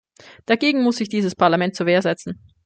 Dagegen 0.47 0.81
muss 0.81 0.95
sich 0.95 1.09
dieses 1.09 1.35
Parlament 1.35 1.75
zur 1.75 1.85
Wehr 1.85 2.01
setzen. 2.01 2.39